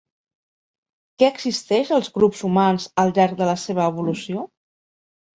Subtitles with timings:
[1.23, 4.47] Què existeix als grups humans al llarg de la seva evolució?